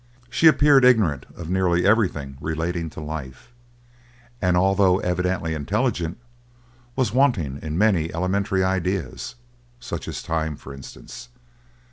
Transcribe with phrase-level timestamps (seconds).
[0.31, 3.51] She appeared ignorant of nearly everything relating to life,
[4.41, 6.17] and, although evidently intelligent,
[6.95, 9.35] was wanting in many elementary ideas,
[9.79, 11.29] such as time, for instance.